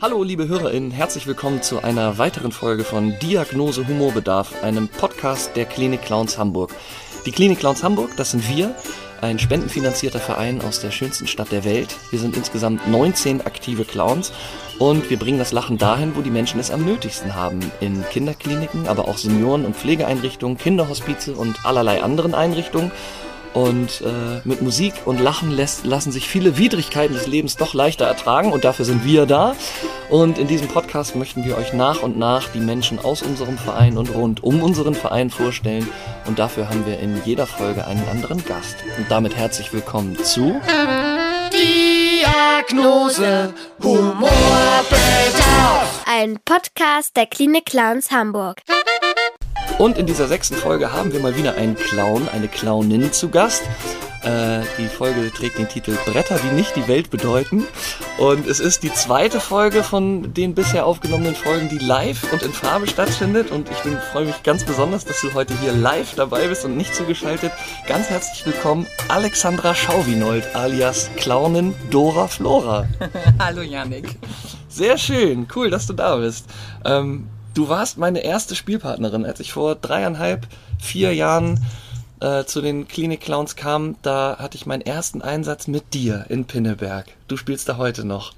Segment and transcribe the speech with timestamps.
[0.00, 5.64] Hallo liebe HörerInnen, herzlich willkommen zu einer weiteren Folge von Diagnose Humorbedarf, einem Podcast der
[5.64, 6.70] Klinik Clowns Hamburg.
[7.26, 8.76] Die Klinik Clowns Hamburg, das sind wir,
[9.22, 11.96] ein spendenfinanzierter Verein aus der schönsten Stadt der Welt.
[12.10, 14.32] Wir sind insgesamt 19 aktive Clowns
[14.78, 17.58] und wir bringen das Lachen dahin, wo die Menschen es am nötigsten haben.
[17.80, 22.92] In Kinderkliniken, aber auch Senioren- und Pflegeeinrichtungen, Kinderhospize und allerlei anderen Einrichtungen.
[23.54, 28.06] Und äh, mit Musik und Lachen lässt, lassen sich viele Widrigkeiten des Lebens doch leichter
[28.06, 29.54] ertragen und dafür sind wir da.
[30.10, 33.98] Und in diesem Podcast möchten wir euch nach und nach die Menschen aus unserem Verein
[33.98, 35.88] und rund um unseren Verein vorstellen.
[36.26, 38.76] Und dafür haben wir in jeder Folge einen anderen Gast.
[38.96, 40.60] Und damit herzlich willkommen zu
[41.52, 46.04] Diagnose Humorbedarf.
[46.06, 48.60] Ein Podcast der Klinik Clowns Hamburg.
[49.78, 53.62] Und in dieser sechsten Folge haben wir mal wieder einen Clown, eine Clownin zu Gast.
[54.24, 57.64] Äh, die Folge trägt den Titel Bretter, die nicht die Welt bedeuten.
[58.18, 62.52] Und es ist die zweite Folge von den bisher aufgenommenen Folgen, die live und in
[62.52, 63.52] Farbe stattfindet.
[63.52, 66.92] Und ich freue mich ganz besonders, dass du heute hier live dabei bist und nicht
[66.92, 67.52] zugeschaltet.
[67.86, 72.88] Ganz herzlich willkommen, Alexandra Schauwinold alias Clownin Dora Flora.
[73.38, 74.16] Hallo Yannick.
[74.68, 76.46] Sehr schön, cool, dass du da bist.
[76.84, 77.28] Ähm,
[77.58, 80.46] du warst meine erste Spielpartnerin, als ich vor dreieinhalb,
[80.78, 81.60] vier Jahren
[82.20, 83.96] äh, zu den Klinik Clowns kam.
[84.02, 87.06] Da hatte ich meinen ersten Einsatz mit dir in Pinneberg.
[87.26, 88.32] Du spielst da heute noch.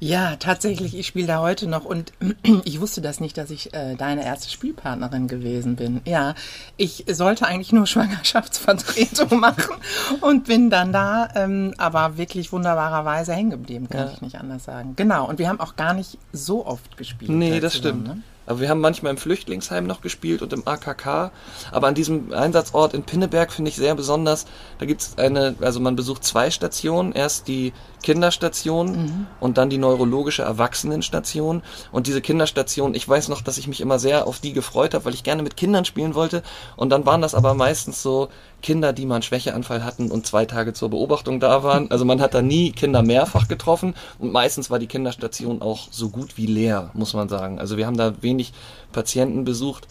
[0.00, 2.14] Ja, tatsächlich, ich spiele da heute noch und
[2.64, 6.00] ich wusste das nicht, dass ich äh, deine erste Spielpartnerin gewesen bin.
[6.06, 6.34] Ja,
[6.78, 9.76] ich sollte eigentlich nur Schwangerschaftsvertretung machen
[10.22, 14.12] und bin dann da, ähm, aber wirklich wunderbarerweise hängen geblieben, kann ja.
[14.14, 14.94] ich nicht anders sagen.
[14.96, 17.30] Genau, und wir haben auch gar nicht so oft gespielt.
[17.30, 18.16] Nee, das zusammen, stimmt.
[18.16, 18.22] Ne?
[18.46, 21.30] Aber wir haben manchmal im Flüchtlingsheim noch gespielt und im AKK.
[21.72, 24.46] Aber an diesem Einsatzort in Pinneberg finde ich sehr besonders.
[24.78, 27.12] Da gibt es eine, also man besucht zwei Stationen.
[27.12, 27.72] Erst die
[28.02, 29.26] Kinderstation mhm.
[29.40, 31.62] und dann die neurologische Erwachsenenstation.
[31.90, 35.06] Und diese Kinderstation, ich weiß noch, dass ich mich immer sehr auf die gefreut habe,
[35.06, 36.42] weil ich gerne mit Kindern spielen wollte.
[36.76, 38.28] Und dann waren das aber meistens so
[38.64, 41.90] Kinder, die mal einen Schwächeanfall hatten und zwei Tage zur Beobachtung da waren.
[41.90, 46.08] Also man hat da nie Kinder mehrfach getroffen und meistens war die Kinderstation auch so
[46.08, 47.58] gut wie leer, muss man sagen.
[47.58, 48.54] Also wir haben da wenig
[48.90, 49.86] Patienten besucht.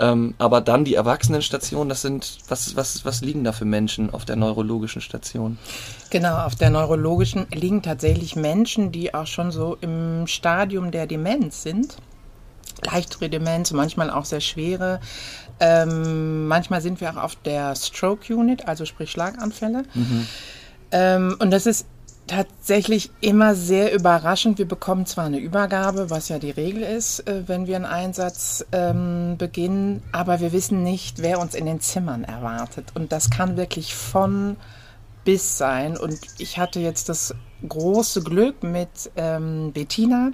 [0.00, 4.24] Ähm, aber dann die Erwachsenenstation, das sind, was, was, was liegen da für Menschen auf
[4.24, 5.58] der neurologischen Station?
[6.10, 11.62] Genau, auf der neurologischen liegen tatsächlich Menschen, die auch schon so im Stadium der Demenz
[11.62, 11.96] sind.
[12.84, 15.00] Leichtere Demenz, manchmal auch sehr schwere.
[15.60, 19.84] Ähm, manchmal sind wir auch auf der Stroke Unit, also sprich Schlaganfälle.
[19.94, 20.26] Mhm.
[20.92, 21.86] Ähm, und das ist
[22.28, 24.58] tatsächlich immer sehr überraschend.
[24.58, 28.64] Wir bekommen zwar eine Übergabe, was ja die Regel ist, äh, wenn wir einen Einsatz
[28.70, 32.92] ähm, beginnen, aber wir wissen nicht, wer uns in den Zimmern erwartet.
[32.94, 34.56] Und das kann wirklich von
[35.24, 35.96] bis sein.
[35.96, 37.34] Und ich hatte jetzt das
[37.66, 40.30] große Glück mit ähm, Bettina,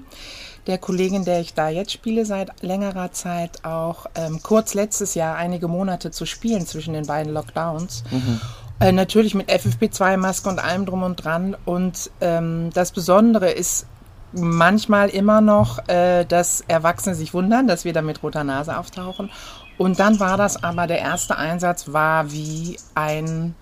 [0.67, 5.37] der Kollegin, der ich da jetzt spiele, seit längerer Zeit auch ähm, kurz letztes Jahr
[5.37, 8.05] einige Monate zu spielen zwischen den beiden Lockdowns.
[8.11, 8.41] Mhm.
[8.81, 11.57] Äh, natürlich mit FFP2-Maske und allem drum und dran.
[11.65, 13.87] Und ähm, das Besondere ist
[14.33, 19.31] manchmal immer noch, äh, dass Erwachsene sich wundern, dass wir da mit roter Nase auftauchen.
[19.79, 23.55] Und dann war das aber, der erste Einsatz war wie ein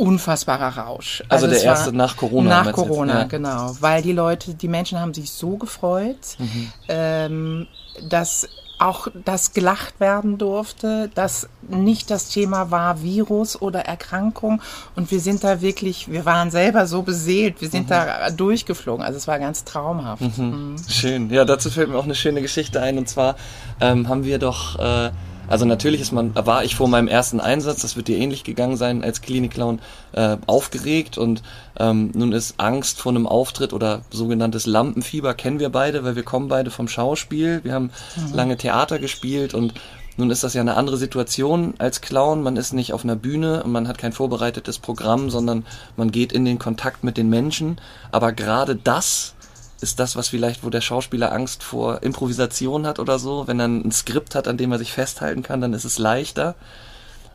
[0.00, 1.22] unfassbarer Rausch.
[1.28, 2.64] Also, also der erste nach Corona.
[2.64, 3.24] Nach Corona, ja.
[3.24, 3.76] genau.
[3.80, 6.72] Weil die Leute, die Menschen haben sich so gefreut, mhm.
[6.88, 7.66] ähm,
[8.08, 14.62] dass auch das gelacht werden durfte, dass nicht das Thema war Virus oder Erkrankung
[14.96, 17.90] und wir sind da wirklich, wir waren selber so beseelt, wir sind mhm.
[17.90, 20.22] da durchgeflogen, also es war ganz traumhaft.
[20.38, 20.44] Mhm.
[20.44, 20.76] Mhm.
[20.88, 23.36] Schön, ja, dazu fällt mir auch eine schöne Geschichte ein und zwar
[23.82, 25.10] ähm, haben wir doch äh,
[25.50, 28.76] also natürlich ist man, war ich vor meinem ersten Einsatz, das wird dir ähnlich gegangen
[28.76, 29.80] sein als Klinikclown,
[30.12, 31.42] äh, aufgeregt und
[31.78, 36.22] ähm, nun ist Angst vor einem Auftritt oder sogenanntes Lampenfieber kennen wir beide, weil wir
[36.22, 38.34] kommen beide vom Schauspiel, wir haben mhm.
[38.34, 39.74] lange Theater gespielt und
[40.16, 42.42] nun ist das ja eine andere Situation als Clown.
[42.42, 45.64] Man ist nicht auf einer Bühne und man hat kein vorbereitetes Programm, sondern
[45.96, 47.80] man geht in den Kontakt mit den Menschen.
[48.12, 49.34] Aber gerade das
[49.82, 53.46] ist das, was vielleicht, wo der Schauspieler Angst vor Improvisation hat oder so.
[53.46, 56.54] Wenn er ein Skript hat, an dem er sich festhalten kann, dann ist es leichter.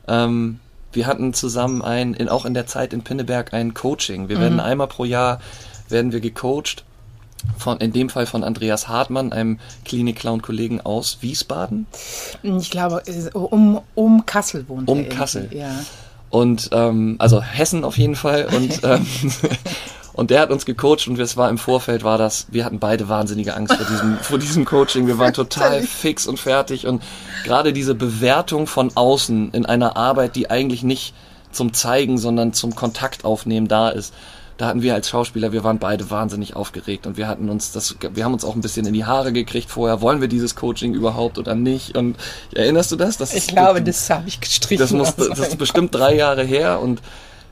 [0.07, 0.59] Ähm,
[0.92, 4.30] wir hatten zusammen ein, in, auch in der Zeit in Pinneberg ein Coaching.
[4.30, 4.42] Wir mhm.
[4.42, 5.39] werden einmal pro Jahr
[5.89, 6.83] werden wir gecoacht.
[7.57, 11.86] Von, in dem Fall von Andreas Hartmann, einem Klinik-Clown-Kollegen aus Wiesbaden.
[12.41, 13.03] Ich glaube,
[13.33, 15.03] um, um Kassel wohnt um er.
[15.03, 15.50] Um Kassel.
[15.51, 15.80] Ja.
[16.31, 18.48] Und ähm, also Hessen auf jeden Fall.
[18.48, 19.06] Und ähm,
[20.15, 23.09] Und der hat uns gecoacht und es war im Vorfeld war das, wir hatten beide
[23.09, 25.07] wahnsinnige Angst vor diesem, vor diesem Coaching.
[25.07, 27.03] Wir waren total fix und fertig und
[27.44, 31.13] gerade diese Bewertung von außen in einer Arbeit, die eigentlich nicht
[31.51, 34.13] zum Zeigen, sondern zum Kontakt aufnehmen da ist,
[34.57, 37.97] da hatten wir als Schauspieler, wir waren beide wahnsinnig aufgeregt und wir hatten uns das,
[38.13, 40.94] wir haben uns auch ein bisschen in die Haare gekriegt vorher, wollen wir dieses Coaching
[40.94, 41.97] überhaupt oder nicht?
[41.97, 42.15] Und
[42.53, 43.17] erinnerst du das?
[43.17, 44.79] das ich glaube, das, das habe ich gestrichen.
[44.79, 47.01] Das, muss, das ist bestimmt drei Jahre her und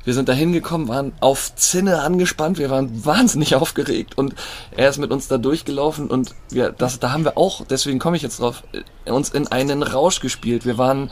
[0.06, 4.36] wir sind da hingekommen, waren auf Zinne angespannt, wir waren wahnsinnig aufgeregt und
[4.72, 8.18] er ist mit uns da durchgelaufen und wir, das, da haben wir auch, deswegen komme
[8.18, 8.64] ich jetzt drauf,
[9.06, 10.66] uns in einen Rausch gespielt.
[10.66, 11.12] Wir waren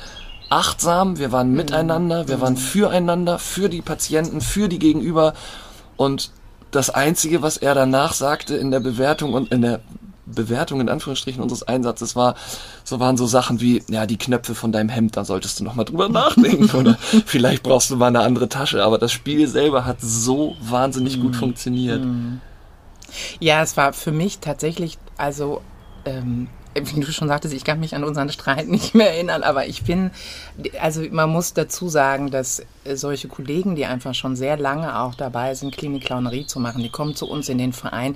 [0.50, 5.34] achtsam, wir waren miteinander, wir waren füreinander, für die Patienten, für die Gegenüber
[5.96, 6.32] und
[6.72, 9.82] das Einzige, was er danach sagte in der Bewertung und in der
[10.26, 12.36] Bewertung in Anführungsstrichen unseres Einsatzes war,
[12.84, 15.86] so waren so Sachen wie, ja, die Knöpfe von deinem Hemd, da solltest du nochmal
[15.86, 16.70] drüber nachdenken.
[16.78, 21.20] Oder vielleicht brauchst du mal eine andere Tasche, aber das Spiel selber hat so wahnsinnig
[21.20, 22.02] gut funktioniert.
[23.40, 25.62] Ja, es war für mich tatsächlich, also
[26.06, 29.68] ähm, wie du schon sagtest, ich kann mich an unseren Streit nicht mehr erinnern, aber
[29.68, 30.12] ich bin,
[30.80, 32.64] also man muss dazu sagen, dass
[32.94, 37.16] solche Kollegen, die einfach schon sehr lange auch dabei sind, Klinik-Clownerie zu machen, die kommen
[37.16, 38.16] zu uns in den Verein,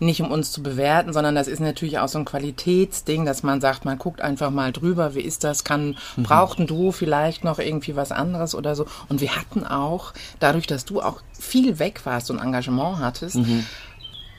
[0.00, 3.60] nicht um uns zu bewerten, sondern das ist natürlich auch so ein Qualitätsding, dass man
[3.60, 6.22] sagt, man guckt einfach mal drüber, wie ist das, kann, mhm.
[6.22, 8.86] braucht ein Duo vielleicht noch irgendwie was anderes oder so.
[9.08, 13.66] Und wir hatten auch, dadurch, dass du auch viel weg warst und Engagement hattest, mhm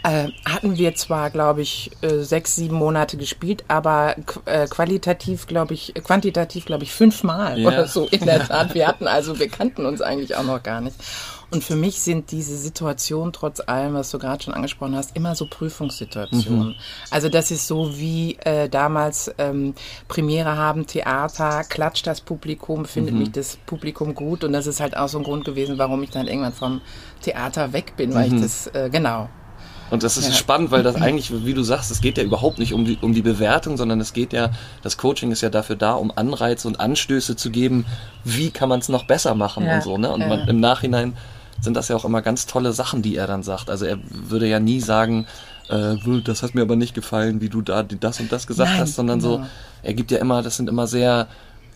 [0.07, 4.15] äh, hatten wir zwar, glaube ich, äh, sechs, sieben Monate gespielt, aber
[4.45, 7.67] äh, qualitativ, glaube ich, quantitativ, glaube ich, fünfmal ja.
[7.67, 8.73] oder so in der Tat.
[8.73, 10.95] Wir hatten also, wir kannten uns eigentlich auch noch gar nicht.
[11.51, 15.35] Und für mich sind diese Situationen, trotz allem, was du gerade schon angesprochen hast, immer
[15.35, 16.69] so Prüfungssituationen.
[16.69, 16.75] Mhm.
[17.09, 19.73] Also das ist so wie äh, damals ähm,
[20.07, 23.19] Premiere haben, Theater, klatscht das Publikum, findet mhm.
[23.19, 24.45] mich das Publikum gut.
[24.45, 26.81] Und das ist halt auch so ein Grund gewesen, warum ich dann irgendwann vom
[27.21, 28.35] Theater weg bin, weil mhm.
[28.35, 29.29] ich das, äh, genau,
[29.89, 30.33] und das ist ja.
[30.33, 33.13] spannend, weil das eigentlich, wie du sagst, es geht ja überhaupt nicht um die, um
[33.13, 34.51] die Bewertung, sondern es geht ja,
[34.81, 37.85] das Coaching ist ja dafür da, um Anreize und Anstöße zu geben,
[38.23, 39.75] wie kann man es noch besser machen ja.
[39.75, 39.97] und so.
[39.97, 40.11] Ne?
[40.11, 40.27] Und ja.
[40.27, 41.13] man, im Nachhinein
[41.61, 43.69] sind das ja auch immer ganz tolle Sachen, die er dann sagt.
[43.69, 45.25] Also er würde ja nie sagen,
[45.69, 48.79] äh, das hat mir aber nicht gefallen, wie du da das und das gesagt Nein,
[48.81, 49.37] hast, sondern genau.
[49.37, 49.45] so,
[49.83, 51.27] er gibt ja immer, das sind immer sehr,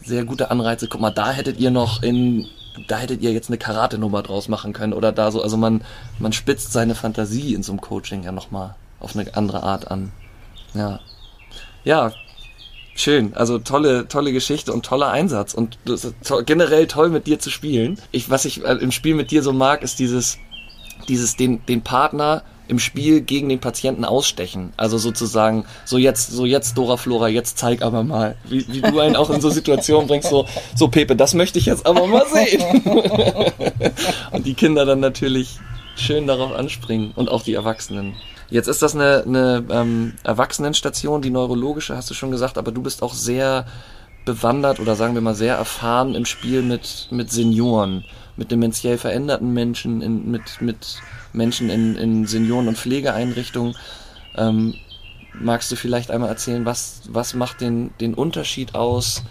[0.04, 0.88] sehr gute Anreize.
[0.88, 2.48] Guck mal, da hättet ihr noch in
[2.88, 5.42] da hättet ihr jetzt eine Karate-Nummer draus machen können oder da so.
[5.42, 5.82] Also man,
[6.20, 10.12] man spitzt seine Fantasie in so einem Coaching ja nochmal auf eine andere Art an.
[10.74, 11.00] Ja.
[11.84, 12.14] Ja,
[12.96, 13.34] schön.
[13.36, 15.78] Also tolle, tolle Geschichte und toller Einsatz und
[16.24, 18.00] to generell toll mit dir zu spielen.
[18.12, 20.38] Ich, was ich äh, im Spiel mit dir so mag, ist dieses,
[21.08, 24.72] dieses den, den Partner im Spiel gegen den Patienten ausstechen.
[24.78, 28.98] Also sozusagen, so jetzt, so jetzt Dora Flora, jetzt zeig aber mal, wie, wie du
[29.02, 32.26] einen auch in so Situationen bringst, so, so Pepe, das möchte ich jetzt aber mal
[32.28, 32.64] sehen.
[34.32, 35.60] und die Kinder dann natürlich
[35.98, 38.14] schön darauf anspringen und auch die Erwachsenen.
[38.50, 42.82] Jetzt ist das eine, eine ähm, Erwachsenenstation, die neurologische, hast du schon gesagt, aber du
[42.82, 43.66] bist auch sehr
[44.24, 48.06] bewandert oder sagen wir mal sehr erfahren im Spiel mit, mit Senioren,
[48.38, 51.02] mit dementiell veränderten Menschen, in, mit, mit
[51.34, 53.76] Menschen in, in Senioren- und Pflegeeinrichtungen.
[54.36, 54.76] Ähm,
[55.34, 59.24] magst du vielleicht einmal erzählen, was, was macht den, den Unterschied aus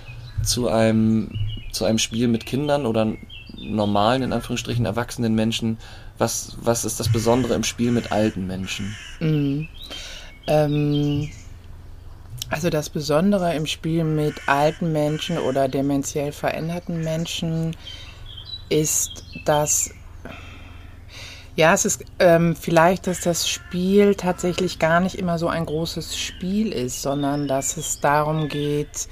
[0.42, 1.30] zu einem,
[1.72, 3.12] zu einem Spiel mit Kindern oder
[3.58, 5.78] normalen, in Anführungsstrichen, erwachsenen Menschen?
[6.18, 8.94] Was, was ist das Besondere im Spiel mit alten Menschen?
[9.20, 9.68] Mhm.
[10.46, 11.30] Ähm,
[12.50, 17.76] also das Besondere im Spiel mit alten Menschen oder dementiell veränderten Menschen
[18.68, 19.90] ist, dass
[21.56, 26.16] ja, es ist ähm, vielleicht, dass das Spiel tatsächlich gar nicht immer so ein großes
[26.16, 29.08] Spiel ist, sondern dass es darum geht,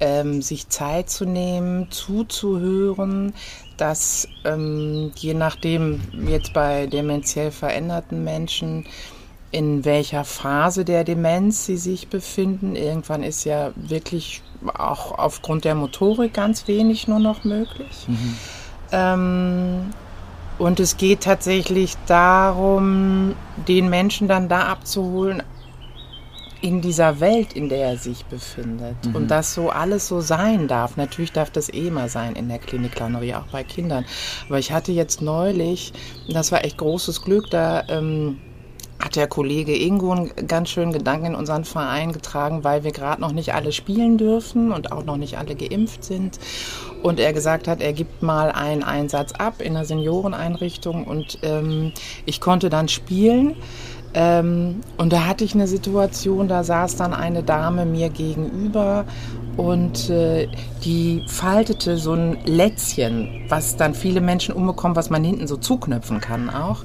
[0.00, 3.32] ähm, sich Zeit zu nehmen, zuzuhören,
[3.76, 8.86] dass ähm, je nachdem jetzt bei dementiell veränderten Menschen,
[9.50, 12.76] in welcher Phase der Demenz sie sich befinden.
[12.76, 14.42] Irgendwann ist ja wirklich
[14.76, 18.06] auch aufgrund der Motorik ganz wenig nur noch möglich.
[18.08, 18.36] Mhm.
[18.92, 19.90] Ähm,
[20.58, 23.34] und es geht tatsächlich darum,
[23.68, 25.42] den Menschen dann da abzuholen
[26.60, 28.96] in dieser Welt, in der er sich befindet.
[29.06, 29.14] Mhm.
[29.14, 30.96] Und dass so alles so sein darf.
[30.96, 34.04] Natürlich darf das eh immer sein in der Klinik-Clownerie, auch bei Kindern.
[34.48, 35.92] Aber ich hatte jetzt neulich,
[36.28, 38.40] das war echt großes Glück, da ähm,
[39.00, 43.20] hat der Kollege Ingo einen ganz schönen Gedanken in unseren Verein getragen, weil wir gerade
[43.20, 46.38] noch nicht alle spielen dürfen und auch noch nicht alle geimpft sind.
[47.02, 51.92] Und er gesagt hat, er gibt mal einen Einsatz ab in einer Senioreneinrichtung und ähm,
[52.26, 53.54] ich konnte dann spielen.
[54.14, 59.04] Ähm, und da hatte ich eine Situation, da saß dann eine Dame mir gegenüber
[59.56, 60.48] und äh,
[60.84, 66.20] die faltete so ein Lätzchen, was dann viele Menschen umbekommen, was man hinten so zuknöpfen
[66.20, 66.84] kann auch.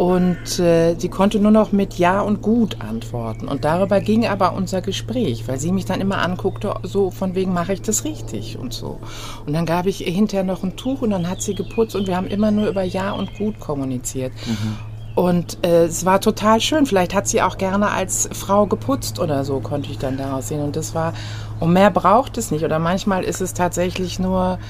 [0.00, 3.46] Und äh, sie konnte nur noch mit Ja und Gut antworten.
[3.46, 7.52] Und darüber ging aber unser Gespräch, weil sie mich dann immer anguckte, so von wegen
[7.52, 8.98] mache ich das richtig und so.
[9.44, 12.06] Und dann gab ich ihr hinterher noch ein Tuch und dann hat sie geputzt und
[12.06, 14.32] wir haben immer nur über Ja und Gut kommuniziert.
[14.46, 14.78] Mhm.
[15.16, 16.86] Und äh, es war total schön.
[16.86, 20.62] Vielleicht hat sie auch gerne als Frau geputzt oder so, konnte ich dann daraus sehen.
[20.62, 21.12] Und das war,
[21.58, 22.64] und mehr braucht es nicht.
[22.64, 24.60] Oder manchmal ist es tatsächlich nur,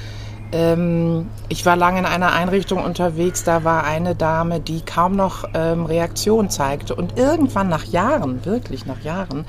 [0.52, 5.44] ähm, ich war lange in einer Einrichtung unterwegs, da war eine Dame, die kaum noch
[5.54, 6.94] ähm, Reaktion zeigte.
[6.94, 9.44] Und irgendwann nach Jahren, wirklich nach Jahren,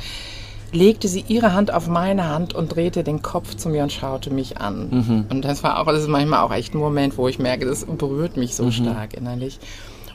[0.71, 4.31] legte sie ihre Hand auf meine Hand und drehte den Kopf zu mir und schaute
[4.31, 4.89] mich an.
[4.89, 5.25] Mhm.
[5.29, 7.85] Und das war auch, das ist manchmal auch echt ein Moment, wo ich merke, das
[7.85, 8.71] berührt mich so mhm.
[8.71, 9.59] stark innerlich.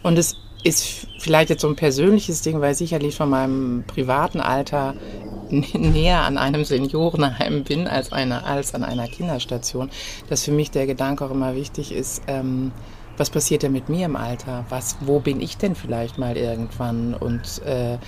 [0.02, 4.40] Und es ist vielleicht jetzt so ein persönliches Ding, weil ich sicherlich von meinem privaten
[4.40, 4.94] Alter
[5.50, 9.90] näher an einem Seniorenheim bin als, eine, als an einer Kinderstation,
[10.28, 12.72] dass für mich der Gedanke auch immer wichtig ist, ähm,
[13.16, 14.66] was passiert denn mit mir im Alter?
[14.68, 17.14] Was, wo bin ich denn vielleicht mal irgendwann?
[17.14, 17.98] Und äh,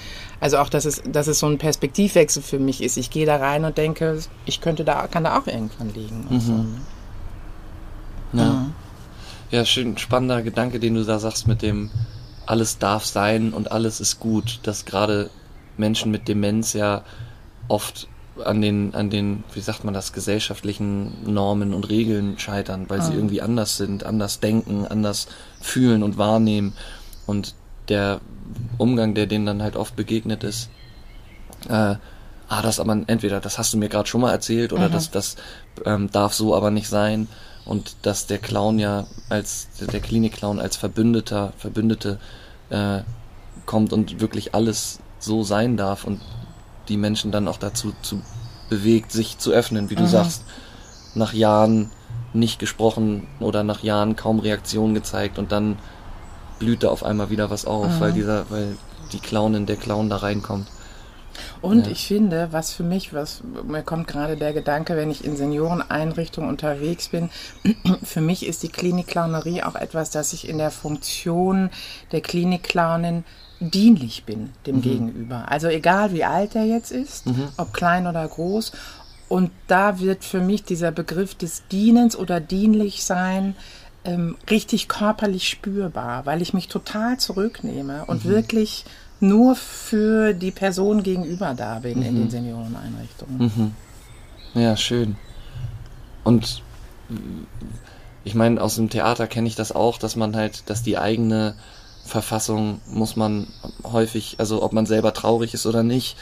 [0.40, 2.96] also auch, dass es, dass es so ein Perspektivwechsel für mich ist.
[2.96, 6.26] Ich gehe da rein und denke, ich könnte da, kann da auch irgendwann liegen.
[6.28, 6.40] Mhm.
[6.40, 6.64] So.
[8.34, 8.44] Ja.
[8.44, 8.66] ja.
[9.50, 11.90] ja, schön spannender Gedanke, den du da sagst mit dem
[12.48, 15.28] alles darf sein und alles ist gut, dass gerade
[15.76, 17.02] Menschen mit Demenz ja
[17.68, 18.08] oft
[18.42, 23.02] an den, an den, wie sagt man das, gesellschaftlichen Normen und Regeln scheitern, weil ah.
[23.02, 25.28] sie irgendwie anders sind, anders denken, anders
[25.60, 26.72] fühlen und wahrnehmen.
[27.26, 27.54] Und
[27.88, 28.20] der
[28.78, 30.70] Umgang, der denen dann halt oft begegnet ist,
[31.68, 31.96] äh,
[32.48, 34.92] ah, das aber entweder, das hast du mir gerade schon mal erzählt, oder mhm.
[34.92, 35.36] das, das
[35.84, 37.28] ähm, darf so aber nicht sein.
[37.68, 42.18] Und dass der Clown ja als, der Klinikclown als Verbündeter, Verbündete
[42.70, 43.00] äh,
[43.66, 46.20] kommt und wirklich alles so sein darf und
[46.88, 48.22] die Menschen dann auch dazu zu
[48.70, 50.08] bewegt, sich zu öffnen, wie du mhm.
[50.08, 50.44] sagst,
[51.14, 51.90] nach Jahren
[52.32, 55.78] nicht gesprochen oder nach Jahren kaum Reaktion gezeigt und dann
[56.58, 58.00] blüht da auf einmal wieder was auf, mhm.
[58.00, 58.76] weil dieser, weil
[59.12, 60.66] die Clownin, der Clown da reinkommt.
[61.60, 61.92] Und ja.
[61.92, 66.48] ich finde, was für mich, was mir kommt gerade der Gedanke, wenn ich in Senioreneinrichtungen
[66.48, 67.30] unterwegs bin,
[68.02, 71.70] für mich ist die Klinikclownerie auch etwas, das ich in der Funktion
[72.12, 73.24] der Klinikclownin
[73.60, 74.82] dienlich bin dem mhm.
[74.82, 75.50] Gegenüber.
[75.50, 77.48] Also egal wie alt er jetzt ist, mhm.
[77.56, 78.72] ob klein oder groß.
[79.28, 83.56] Und da wird für mich dieser Begriff des Dienens oder dienlich sein
[84.04, 88.30] ähm, richtig körperlich spürbar, weil ich mich total zurücknehme und mhm.
[88.30, 88.84] wirklich
[89.20, 92.30] nur für die Person gegenüber da bin in den mhm.
[92.30, 93.38] Senioreneinrichtungen.
[93.38, 94.60] Mhm.
[94.60, 95.16] Ja, schön.
[96.24, 96.62] Und
[98.24, 101.54] ich meine, aus dem Theater kenne ich das auch, dass man halt, dass die eigene
[102.04, 103.48] Verfassung muss man
[103.84, 106.16] häufig, also ob man selber traurig ist oder nicht,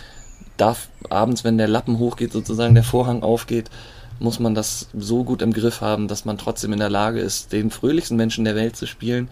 [0.57, 3.71] darf abends, wenn der Lappen hochgeht, sozusagen der Vorhang aufgeht,
[4.19, 7.53] muss man das so gut im Griff haben, dass man trotzdem in der Lage ist,
[7.53, 9.29] den fröhlichsten Menschen der Welt zu spielen.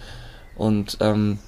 [0.56, 1.38] Und ähm,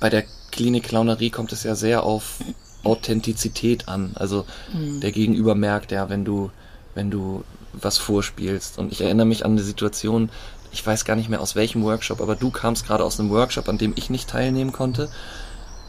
[0.00, 2.38] bei der Klinik-Clownerie kommt es ja sehr auf
[2.82, 4.12] Authentizität an.
[4.14, 5.00] Also mhm.
[5.00, 6.50] der Gegenüber merkt ja, wenn du,
[6.94, 8.78] wenn du was vorspielst.
[8.78, 10.30] Und ich erinnere mich an eine Situation,
[10.72, 13.68] ich weiß gar nicht mehr aus welchem Workshop, aber du kamst gerade aus einem Workshop,
[13.68, 15.08] an dem ich nicht teilnehmen konnte.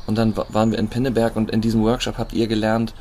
[0.07, 2.93] Und dann waren wir in Pinneberg und in diesem Workshop habt ihr gelernt,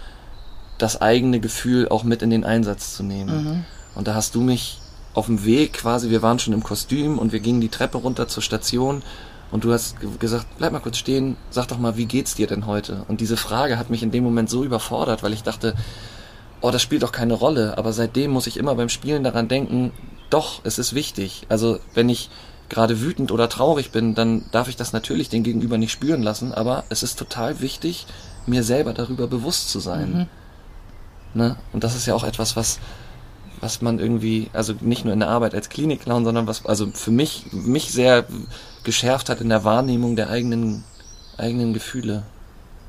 [0.78, 3.44] das eigene Gefühl auch mit in den Einsatz zu nehmen.
[3.44, 3.64] Mhm.
[3.94, 4.78] Und da hast du mich
[5.14, 8.28] auf dem Weg quasi, wir waren schon im Kostüm und wir gingen die Treppe runter
[8.28, 9.02] zur Station
[9.50, 12.66] und du hast gesagt, bleib mal kurz stehen, sag doch mal, wie geht's dir denn
[12.66, 13.04] heute?
[13.08, 15.74] Und diese Frage hat mich in dem Moment so überfordert, weil ich dachte,
[16.60, 17.76] oh, das spielt doch keine Rolle.
[17.78, 19.92] Aber seitdem muss ich immer beim Spielen daran denken,
[20.28, 21.46] doch, es ist wichtig.
[21.48, 22.30] Also wenn ich
[22.68, 26.54] gerade wütend oder traurig bin, dann darf ich das natürlich den Gegenüber nicht spüren lassen,
[26.54, 28.06] aber es ist total wichtig,
[28.46, 30.28] mir selber darüber bewusst zu sein.
[31.34, 31.40] Mhm.
[31.42, 31.56] Ne?
[31.72, 32.78] Und das ist ja auch etwas, was,
[33.60, 37.10] was man irgendwie, also nicht nur in der Arbeit als Klinikclown, sondern was, also für
[37.10, 38.24] mich, mich sehr
[38.84, 40.84] geschärft hat in der Wahrnehmung der eigenen,
[41.36, 42.22] eigenen Gefühle.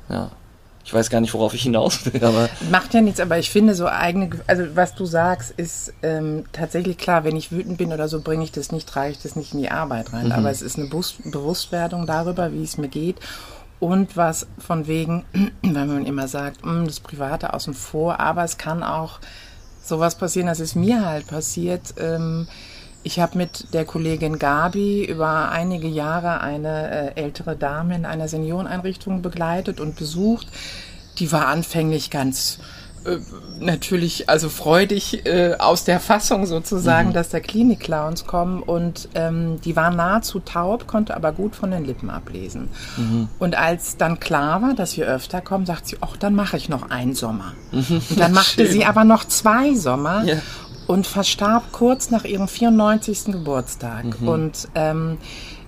[0.08, 0.30] Ja
[0.84, 2.48] ich weiß gar nicht, worauf ich hinaus will, aber.
[2.70, 6.98] Macht ja nichts, aber ich finde so eigene, also was du sagst, ist ähm, tatsächlich
[6.98, 9.52] klar, wenn ich wütend bin oder so, bringe ich das nicht, trage ich das nicht
[9.54, 10.26] in die Arbeit rein.
[10.26, 10.32] Mhm.
[10.32, 13.16] Aber es ist eine Bewusstwerdung darüber, wie es mir geht.
[13.78, 15.24] Und was von wegen,
[15.62, 19.20] wenn man immer sagt, mh, hm, das Private außen vor, aber es kann auch
[19.82, 21.94] sowas passieren, dass es mir halt passiert.
[21.98, 22.48] Ähm,
[23.02, 28.28] ich habe mit der Kollegin Gabi über einige Jahre eine äh, ältere Dame in einer
[28.28, 30.46] Senioreneinrichtung begleitet und besucht.
[31.18, 32.58] Die war anfänglich ganz
[33.04, 33.18] äh,
[33.58, 37.12] natürlich, also freudig äh, aus der Fassung sozusagen, mhm.
[37.12, 41.84] dass da Klinik-Clowns kommen und ähm, die war nahezu taub, konnte aber gut von den
[41.84, 42.68] Lippen ablesen.
[42.96, 43.28] Mhm.
[43.38, 46.68] Und als dann klar war, dass wir öfter kommen, sagt sie, ach, dann mache ich
[46.68, 47.52] noch einen Sommer.
[47.72, 48.02] Mhm.
[48.10, 50.24] Und dann machte sie aber noch zwei Sommer.
[50.24, 50.36] Ja
[50.86, 53.26] und verstarb kurz nach ihrem 94.
[53.26, 54.20] Geburtstag.
[54.20, 54.28] Mhm.
[54.28, 55.18] Und ähm,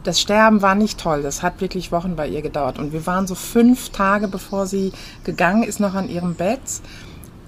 [0.05, 1.23] das Sterben war nicht toll.
[1.23, 2.79] Das hat wirklich Wochen bei ihr gedauert.
[2.79, 4.93] Und wir waren so fünf Tage, bevor sie
[5.25, 6.61] gegangen ist, noch an ihrem Bett.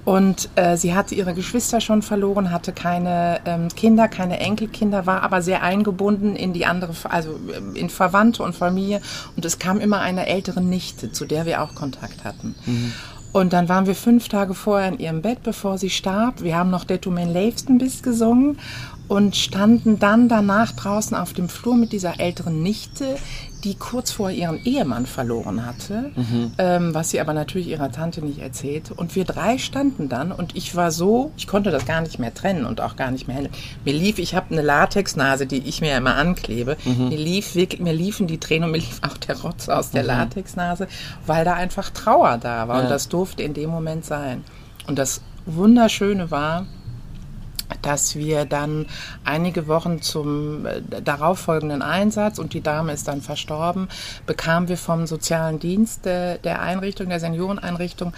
[0.06, 5.25] Und äh, sie hatte ihre Geschwister schon verloren, hatte keine ähm, Kinder, keine Enkelkinder, war
[5.25, 9.00] aber sehr eingebunden in die andere, also äh, in Verwandte und Familie.
[9.35, 12.54] Und es kam immer eine ältere Nichte, zu der wir auch Kontakt hatten.
[12.66, 12.92] Mhm.
[13.33, 16.42] Und dann waren wir fünf Tage vorher in ihrem Bett, bevor sie starb.
[16.42, 18.59] Wir haben noch Der Du mein Leifsten bist gesungen
[19.09, 23.17] und standen dann danach draußen auf dem Flur mit dieser älteren Nichte,
[23.65, 26.53] die kurz vor ihren Ehemann verloren hatte, mhm.
[26.59, 28.95] ähm, was sie aber natürlich ihrer Tante nicht erzählte.
[28.95, 32.33] Und wir drei standen dann und ich war so, ich konnte das gar nicht mehr
[32.33, 33.55] trennen und auch gar nicht mehr handeln.
[33.85, 36.77] Mir lief, ich habe eine Latexnase, die ich mir immer anklebe.
[36.85, 37.09] Mhm.
[37.09, 40.03] Mir lief wirklich, mir liefen die Tränen und mir lief auch der Rotz aus der
[40.03, 40.09] mhm.
[40.09, 40.87] Latexnase,
[41.27, 42.83] weil da einfach Trauer da war ja.
[42.85, 44.45] und das durfte in dem Moment sein.
[44.87, 46.67] Und das Wunderschöne war,
[47.82, 48.87] dass wir dann
[49.25, 53.88] einige Wochen zum äh, darauffolgenden Einsatz und die Dame ist dann verstorben,
[54.26, 58.12] bekamen wir vom sozialen Dienst der, der Einrichtung, der Senioreneinrichtung,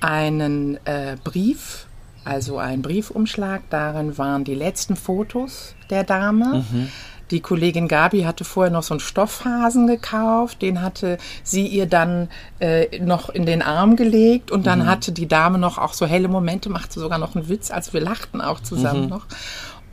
[0.00, 1.86] einen äh, Brief,
[2.24, 3.62] also einen Briefumschlag.
[3.70, 6.64] Darin waren die letzten Fotos der Dame.
[6.70, 6.88] Mhm
[7.32, 12.28] die Kollegin Gabi hatte vorher noch so einen Stoffhasen gekauft, den hatte sie ihr dann
[12.60, 14.86] äh, noch in den Arm gelegt und dann mhm.
[14.86, 18.00] hatte die Dame noch auch so helle Momente, machte sogar noch einen Witz, als wir
[18.00, 19.08] lachten auch zusammen mhm.
[19.08, 19.26] noch.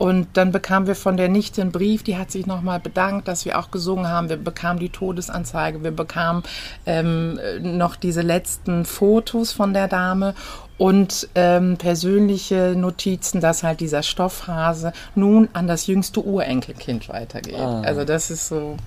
[0.00, 3.44] Und dann bekamen wir von der Nichte einen Brief, die hat sich nochmal bedankt, dass
[3.44, 4.30] wir auch gesungen haben.
[4.30, 6.42] Wir bekamen die Todesanzeige, wir bekamen
[6.86, 10.34] ähm, noch diese letzten Fotos von der Dame
[10.80, 17.58] und ähm, persönliche Notizen, dass halt dieser Stoffhase nun an das jüngste Urenkelkind weitergeht.
[17.58, 17.82] Ah.
[17.82, 18.78] Also das ist so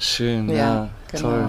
[0.00, 1.22] schön, ja, ja genau.
[1.22, 1.48] toll.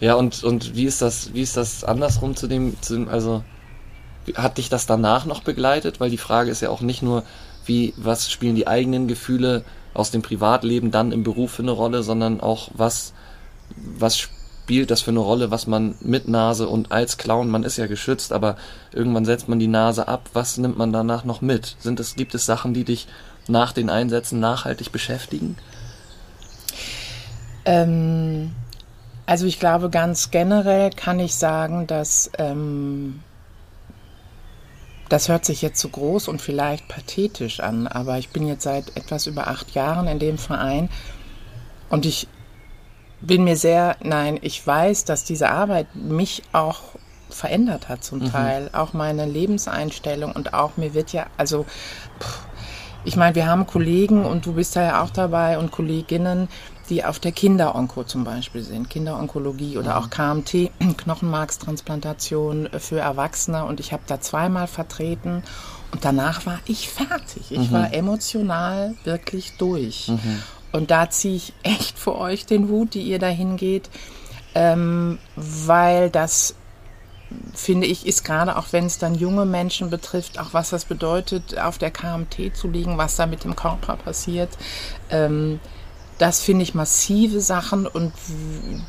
[0.00, 3.44] Ja, und, und wie ist das, wie ist das andersrum zu dem, zu dem, also
[4.36, 6.00] hat dich das danach noch begleitet?
[6.00, 7.24] Weil die Frage ist ja auch nicht nur,
[7.66, 12.02] wie, was spielen die eigenen Gefühle aus dem Privatleben dann im Beruf für eine Rolle,
[12.02, 13.12] sondern auch was,
[13.76, 14.30] was
[14.66, 17.86] spielt das für eine Rolle, was man mit Nase und als Clown, man ist ja
[17.86, 18.56] geschützt, aber
[18.92, 21.76] irgendwann setzt man die Nase ab, was nimmt man danach noch mit?
[21.78, 23.06] Sind es, gibt es Sachen, die dich
[23.46, 25.56] nach den Einsätzen nachhaltig beschäftigen?
[27.64, 28.56] Ähm,
[29.24, 33.20] also ich glaube, ganz generell kann ich sagen, dass ähm,
[35.08, 38.96] das hört sich jetzt zu groß und vielleicht pathetisch an, aber ich bin jetzt seit
[38.96, 40.88] etwas über acht Jahren in dem Verein
[41.88, 42.26] und ich
[43.26, 46.80] bin mir sehr, nein, ich weiß, dass diese Arbeit mich auch
[47.28, 48.30] verändert hat zum mhm.
[48.30, 51.66] Teil, auch meine Lebenseinstellung und auch mir wird ja, also
[53.04, 56.48] ich meine, wir haben Kollegen und du bist da ja auch dabei und Kolleginnen,
[56.88, 63.64] die auf der Kinderonko zum Beispiel sind, Kinderonkologie oder auch KMT, Knochenmarkstransplantation für Erwachsene.
[63.64, 65.42] Und ich habe da zweimal vertreten
[65.92, 67.50] und danach war ich fertig.
[67.50, 67.72] Ich mhm.
[67.72, 70.08] war emotional wirklich durch.
[70.08, 70.42] Mhm.
[70.72, 73.88] Und da ziehe ich echt für euch den Hut, die ihr da hingeht,
[74.54, 76.54] ähm, weil das
[77.54, 81.58] finde ich, ist gerade auch wenn es dann junge Menschen betrifft, auch was das bedeutet,
[81.58, 84.50] auf der KMT zu liegen, was da mit dem Körper passiert.
[85.10, 85.60] Ähm,
[86.18, 88.12] das finde ich massive Sachen und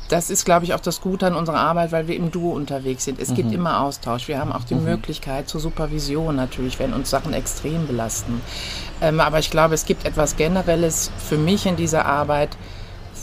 [0.08, 3.04] das ist, glaube ich, auch das Gute an unserer Arbeit, weil wir im Duo unterwegs
[3.04, 3.20] sind.
[3.20, 3.34] Es mhm.
[3.34, 4.28] gibt immer Austausch.
[4.28, 4.84] Wir haben auch die mhm.
[4.84, 8.40] Möglichkeit zur Supervision natürlich, wenn uns Sachen extrem belasten.
[9.02, 12.56] Ähm, aber ich glaube, es gibt etwas Generelles für mich in dieser Arbeit,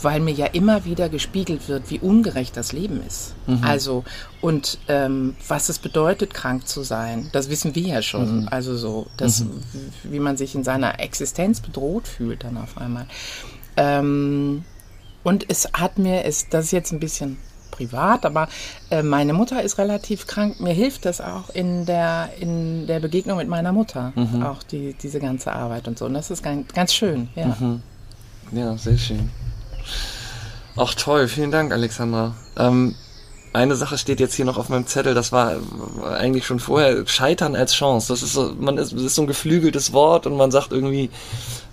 [0.02, 3.34] weil mir ja immer wieder gespiegelt wird, wie ungerecht das Leben ist.
[3.46, 3.64] Mhm.
[3.64, 4.04] Also,
[4.40, 8.42] und ähm, was es bedeutet, krank zu sein, das wissen wir ja schon.
[8.42, 8.48] Mhm.
[8.48, 9.62] Also so, dass, mhm.
[10.04, 13.06] wie man sich in seiner Existenz bedroht fühlt dann auf einmal.
[13.76, 14.64] Ähm,
[15.22, 17.36] und es hat mir, es, das ist jetzt ein bisschen
[17.70, 18.48] privat, aber
[18.90, 20.60] äh, meine Mutter ist relativ krank.
[20.60, 24.42] Mir hilft das auch in der, in der Begegnung mit meiner Mutter, mhm.
[24.42, 26.06] auch die, diese ganze Arbeit und so.
[26.06, 27.56] Und das ist ganz, ganz schön, ja.
[27.58, 27.82] Mhm.
[28.52, 29.30] Ja, sehr schön.
[30.76, 32.34] Ach toll, vielen Dank, Alexandra.
[32.56, 32.94] Ähm,
[33.56, 35.56] eine Sache steht jetzt hier noch auf meinem Zettel, das war
[36.04, 38.12] eigentlich schon vorher, Scheitern als Chance.
[38.12, 41.10] Das ist so, man ist, das ist so ein geflügeltes Wort und man sagt irgendwie,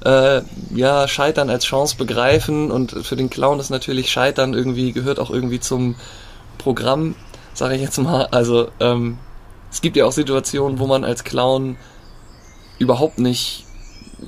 [0.04, 0.42] äh,
[0.74, 5.30] ja, Scheitern als Chance begreifen und für den Clown ist natürlich Scheitern irgendwie, gehört auch
[5.30, 5.96] irgendwie zum
[6.58, 7.16] Programm,
[7.54, 8.28] sage ich jetzt mal.
[8.32, 9.18] Also, ähm,
[9.72, 11.78] es gibt ja auch Situationen, wo man als Clown
[12.80, 13.66] überhaupt nicht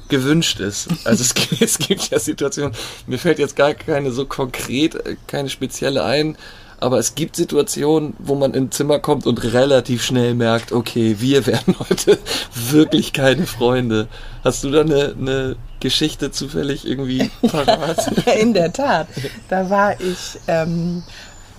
[0.09, 0.89] gewünscht ist.
[1.05, 2.73] Also es, es gibt ja Situationen,
[3.07, 6.37] mir fällt jetzt gar keine so konkret, äh, keine spezielle ein,
[6.85, 11.47] aber es gibt Situationen, wo man ins Zimmer kommt und relativ schnell merkt, okay, wir
[11.47, 12.19] werden heute
[12.53, 14.07] wirklich keine Freunde.
[14.43, 18.27] Hast du da eine, eine Geschichte zufällig irgendwie parat?
[18.39, 19.07] In der Tat.
[19.49, 21.01] Da war ich, ähm,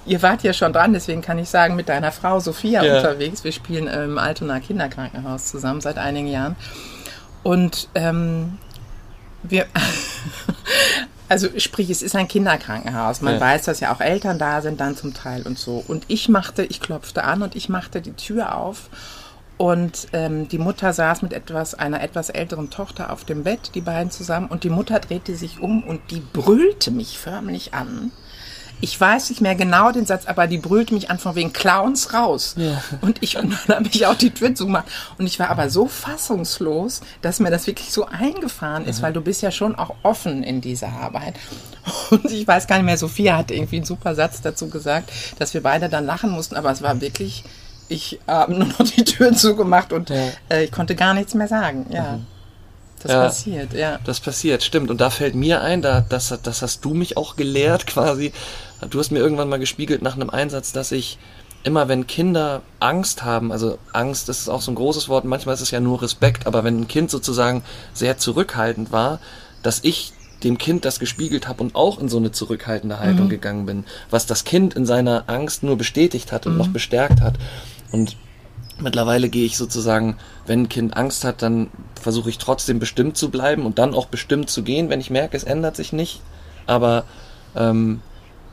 [0.07, 2.99] ihr wart ja schon dran, deswegen kann ich sagen, mit deiner Frau Sophia ja.
[2.99, 3.43] unterwegs.
[3.43, 6.55] Wir spielen im Altona Kinderkrankenhaus zusammen seit einigen Jahren.
[7.43, 8.59] Und ähm,
[9.43, 9.67] wir
[11.29, 13.21] Also sprich, es ist ein Kinderkrankenhaus.
[13.21, 13.41] Man Ja.
[13.41, 15.83] weiß, dass ja auch Eltern da sind, dann zum Teil und so.
[15.87, 18.89] Und ich machte, ich klopfte an und ich machte die Tür auf.
[19.59, 23.81] Und ähm, die Mutter saß mit etwas, einer etwas älteren Tochter auf dem Bett, die
[23.81, 24.49] beiden zusammen.
[24.49, 28.13] Und die Mutter drehte sich um und die brüllte mich förmlich an.
[28.83, 32.13] Ich weiß nicht mehr genau den Satz, aber die brüllte mich an von wegen Clowns
[32.13, 32.55] raus.
[32.59, 32.83] Ja.
[33.01, 34.87] Und ich und dann habe ich auch die Tür zugemacht.
[35.19, 39.21] Und ich war aber so fassungslos, dass mir das wirklich so eingefahren ist, weil du
[39.23, 41.35] bist ja schon auch offen in dieser Arbeit.
[42.11, 45.55] Und ich weiß gar nicht mehr, Sophia hat irgendwie einen super Satz dazu gesagt, dass
[45.55, 47.45] wir beide dann lachen mussten, aber es war wirklich,
[47.89, 50.17] ich habe nur noch die Tür zugemacht und Ja.
[50.51, 51.87] äh, ich konnte gar nichts mehr sagen.
[51.91, 52.19] Ja.
[53.07, 53.23] Das Ja.
[53.25, 53.99] passiert, ja.
[54.05, 54.91] Das passiert, stimmt.
[54.91, 58.33] Und da fällt mir ein, da, das, das hast du mich auch gelehrt quasi.
[58.91, 61.19] Du hast mir irgendwann mal gespiegelt nach einem Einsatz, dass ich
[61.63, 65.55] immer, wenn Kinder Angst haben, also Angst, das ist auch so ein großes Wort, manchmal
[65.55, 69.19] ist es ja nur Respekt, aber wenn ein Kind sozusagen sehr zurückhaltend war,
[69.63, 70.13] dass ich
[70.45, 74.27] dem Kind das gespiegelt habe und auch in so eine zurückhaltende Haltung gegangen bin, was
[74.27, 77.35] das Kind in seiner Angst nur bestätigt hat und noch bestärkt hat.
[77.91, 78.17] Und
[78.79, 81.69] Mittlerweile gehe ich sozusagen, wenn ein Kind Angst hat, dann
[82.01, 85.37] versuche ich trotzdem bestimmt zu bleiben und dann auch bestimmt zu gehen, wenn ich merke,
[85.37, 86.21] es ändert sich nicht.
[86.67, 87.05] Aber
[87.55, 88.03] ähm,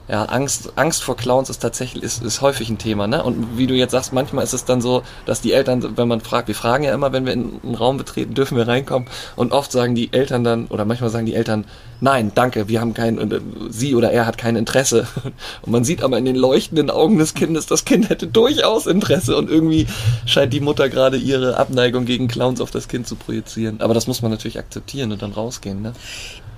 [0.10, 3.24] ja, Angst, Angst vor Clowns ist tatsächlich ist, ist häufig ein Thema, ne?
[3.24, 6.20] Und wie du jetzt sagst, manchmal ist es dann so, dass die Eltern, wenn man
[6.20, 9.08] fragt, wir fragen ja immer, wenn wir in einen Raum betreten, dürfen wir reinkommen.
[9.38, 11.64] Und oft sagen die Eltern dann, oder manchmal sagen die Eltern,
[12.02, 13.40] nein, danke, wir haben kein, äh,
[13.70, 15.08] sie oder er hat kein Interesse.
[15.62, 19.38] Und man sieht aber in den leuchtenden Augen des Kindes, das Kind hätte durchaus Interesse
[19.38, 19.88] und irgendwie
[20.26, 23.80] scheint die Mutter gerade ihre Abneigung gegen Clowns auf das Kind zu projizieren.
[23.80, 25.94] Aber das muss man natürlich akzeptieren und dann rausgehen, ne?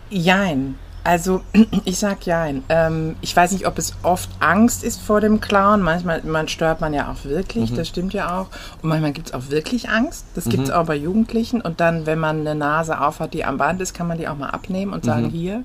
[0.09, 0.75] Jein.
[1.05, 1.41] Also
[1.85, 2.63] ich sag jein.
[2.67, 5.81] Ähm, ich weiß nicht, ob es oft Angst ist vor dem Clown.
[5.81, 8.47] Manchmal man stört man ja auch wirklich, das stimmt ja auch.
[8.81, 10.25] Und manchmal gibt es auch wirklich Angst.
[10.33, 11.61] Das gibt es auch bei Jugendlichen.
[11.61, 14.35] Und dann, wenn man eine Nase aufhat, die am Band ist, kann man die auch
[14.35, 15.63] mal abnehmen und sagen, hier.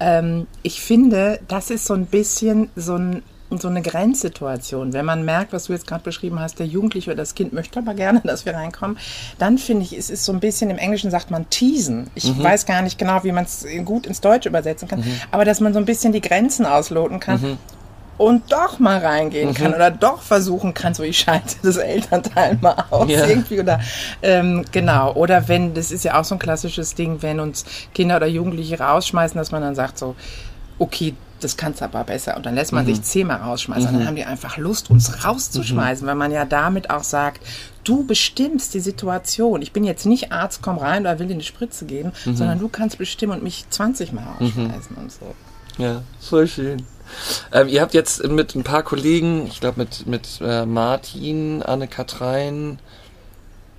[0.00, 3.22] Ähm, ich finde, das ist so ein bisschen so ein
[3.56, 4.92] so eine Grenzsituation.
[4.92, 7.78] Wenn man merkt, was du jetzt gerade beschrieben hast, der Jugendliche oder das Kind möchte
[7.78, 8.98] aber gerne, dass wir reinkommen,
[9.38, 12.10] dann finde ich, es ist so ein bisschen, im Englischen sagt man teasen.
[12.14, 15.60] Ich weiß gar nicht genau, wie man es gut ins Deutsche übersetzen kann, aber dass
[15.60, 17.58] man so ein bisschen die Grenzen ausloten kann.
[18.18, 22.84] Und doch mal reingehen kann oder doch versuchen kann, so ich schalte das Elternteil mal
[22.90, 23.24] aus Ja.
[23.26, 23.78] irgendwie oder
[24.22, 28.16] ähm, genau oder wenn das ist ja auch so ein klassisches Ding, wenn uns Kinder
[28.16, 30.16] oder Jugendliche rausschmeißen, dass man dann sagt so
[30.80, 32.36] okay, das kannst du aber besser.
[32.36, 33.92] Und dann lässt man sich zehnmal rausschmeißen.
[33.92, 37.40] Dann haben die einfach Lust, uns rauszuschmeißen, weil man ja damit auch sagt,
[37.84, 39.62] du bestimmst die Situation.
[39.62, 42.68] Ich bin jetzt nicht Arzt, komm rein oder will dir eine Spritze geben, sondern du
[42.68, 45.34] kannst bestimmen und mich 20 Mal rausschmeißen und so.
[45.78, 46.82] Ja, voll schön.
[47.52, 52.78] Ähm, ihr habt jetzt mit ein paar Kollegen, ich glaube mit, mit äh, Martin, Anne-Katrein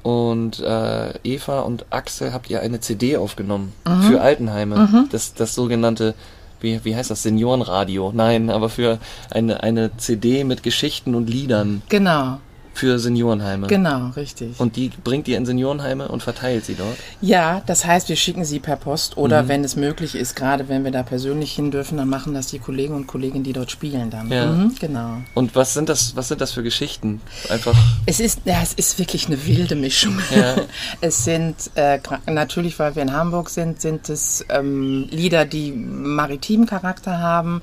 [0.02, 3.74] und äh, Eva und Axel habt ihr eine CD aufgenommen
[4.08, 5.08] für Altenheime.
[5.12, 6.15] Das, das sogenannte,
[6.62, 8.12] wie, wie heißt das, Seniorenradio?
[8.13, 9.00] Nein, aber für
[9.32, 11.82] eine, eine CD mit Geschichten und Liedern.
[11.89, 12.39] Genau,
[12.80, 13.68] für Seniorenheime.
[13.68, 14.58] genau, richtig.
[14.58, 16.96] Und die bringt ihr in Seniorenheime und verteilt sie dort.
[17.20, 20.86] Ja, das heißt, wir schicken sie per Post oder wenn es möglich ist, gerade wenn
[20.86, 24.10] wir da persönlich hin dürfen, dann machen das die Kollegen und Kolleginnen, die dort spielen
[24.10, 24.32] dann.
[24.32, 24.46] Ja.
[24.46, 25.18] Mhm, genau.
[25.34, 27.20] Und was sind das, was sind das für Geschichten?
[27.50, 30.18] Einfach, Es ist, ja, es ist wirklich eine wilde Mischung.
[30.34, 30.56] Ja.
[31.02, 36.65] Es sind äh, natürlich, weil wir in Hamburg sind, sind es ähm, Lieder, die maritimen
[36.65, 37.62] Charakter haben.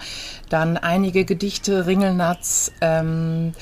[0.50, 2.72] Dann einige Gedichte, Ringelnatz.
[2.80, 3.52] Ähm,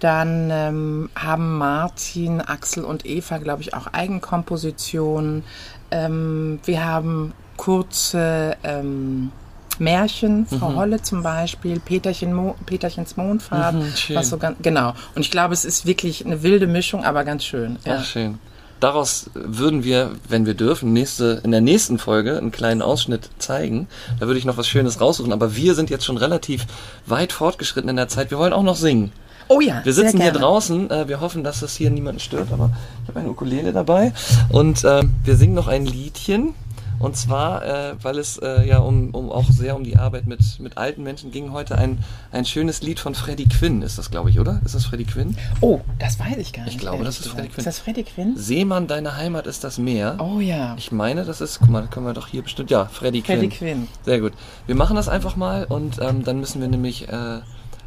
[0.00, 5.44] dann ähm, haben Martin, Axel und Eva, glaube ich, auch Eigenkompositionen.
[5.90, 9.32] Ähm, wir haben kurze ähm,
[9.78, 14.94] Märchen, Frau Holle zum Beispiel, Peterchen Mo Peterchens Mondfahrt, Mhm, was so ganz, genau.
[15.14, 17.78] Und ich glaube, es ist wirklich eine wilde Mischung, aber ganz schön.
[17.84, 17.98] Ja.
[18.00, 18.38] Ach, schön.
[18.80, 23.88] Daraus würden wir, wenn wir dürfen, nächste, in der nächsten Folge einen kleinen Ausschnitt zeigen.
[24.20, 25.32] Da würde ich noch was Schönes raussuchen.
[25.32, 26.64] Aber wir sind jetzt schon relativ
[27.04, 28.30] weit fortgeschritten in der Zeit.
[28.30, 29.10] Wir wollen auch noch singen.
[29.48, 30.90] Oh ja, Wir sitzen hier draußen.
[30.90, 32.52] Äh, wir hoffen, dass das hier niemanden stört.
[32.52, 32.70] Aber
[33.02, 34.12] ich habe eine Ukulele dabei.
[34.50, 36.54] Und ähm, wir singen noch ein Liedchen.
[36.98, 40.40] Und zwar, äh, weil es äh, ja um, um auch sehr um die Arbeit mit,
[40.58, 41.98] mit alten Menschen ging, heute ein,
[42.32, 44.60] ein schönes Lied von Freddie Quinn, ist das, glaube ich, oder?
[44.64, 45.36] Ist das Freddie Quinn?
[45.60, 46.78] Oh, das weiß ich gar nicht.
[46.80, 47.32] glaube, ehrlich das ist.
[47.32, 47.58] Freddie Quinn.
[47.58, 48.36] Ist das Freddy Quinn?
[48.36, 50.16] Seemann, deine Heimat ist das Meer.
[50.18, 50.74] Oh ja.
[50.76, 53.38] Ich meine, das ist, guck mal, können wir doch hier bestimmt, ja, Freddy Quinn.
[53.38, 53.88] Freddy Quinn.
[54.04, 54.32] Sehr gut.
[54.66, 57.38] Wir machen das einfach mal und ähm, dann müssen wir nämlich äh,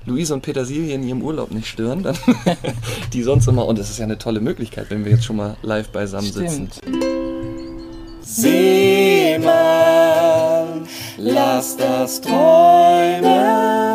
[0.05, 2.17] Luise und Petersilie in ihrem Urlaub nicht stören, dann,
[3.13, 5.57] die sonst immer, und es ist ja eine tolle Möglichkeit, wenn wir jetzt schon mal
[5.61, 6.69] live beisammen sitzen.
[6.71, 7.01] Stimmt.
[8.21, 9.47] Seemann,
[11.17, 13.90] lass das träumen.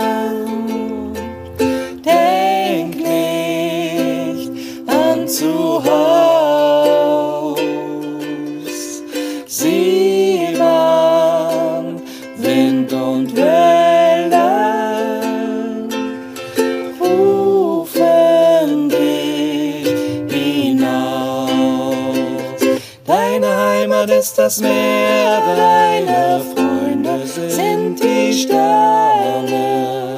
[24.37, 30.16] Das Meer, deine Freunde sind die Sterne.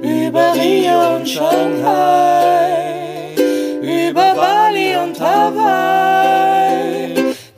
[0.00, 2.74] Über Rio und Shanghai,
[3.82, 6.34] über Bali und Hawaii.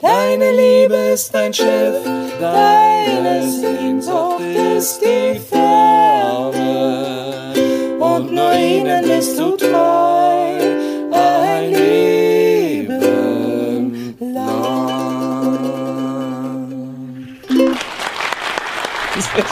[0.00, 2.02] Deine Liebe ist ein Schiff,
[2.40, 4.40] deine Sehnsucht
[4.76, 6.01] ist die Ferne.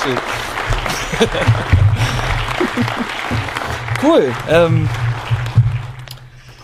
[0.03, 0.19] Sehr schön.
[4.03, 4.33] cool.
[4.49, 4.89] Ähm,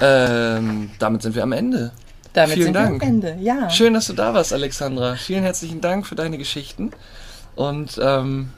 [0.01, 1.93] ähm, damit sind wir am Ende.
[2.33, 3.01] Damit Vielen sind Dank.
[3.01, 3.37] wir am Ende.
[3.41, 3.71] Ja.
[3.71, 5.17] Schön, dass du da warst, Alexandra.
[5.17, 6.91] Vielen herzlichen Dank für deine Geschichten
[7.55, 8.51] und ähm,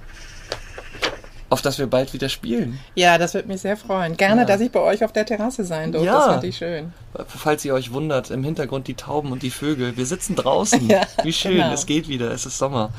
[1.50, 2.78] auf dass wir bald wieder spielen.
[2.96, 4.16] Ja, das würde mich sehr freuen.
[4.16, 4.46] Gerne, Ja.
[4.46, 6.06] dass ich bei euch auf der Terrasse sein durfte.
[6.06, 6.18] Ja.
[6.18, 6.92] Das finde ich schön.
[7.28, 9.96] Falls ihr euch wundert, im Hintergrund die Tauben und die Vögel.
[9.96, 10.88] Wir sitzen draußen.
[10.88, 11.72] Ja, Wie schön, genau.
[11.72, 12.90] es geht wieder, es ist Sommer.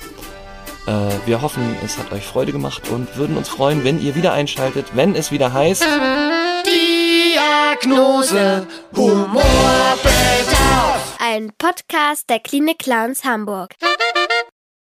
[0.89, 4.33] Äh, wir hoffen, es hat euch Freude gemacht und würden uns freuen, wenn ihr wieder
[4.33, 5.87] einschaltet, wenn es wieder heißt.
[7.73, 9.97] Diagnose Humorbedarf.
[11.19, 13.75] Ein Podcast der Klinik Clowns Hamburg.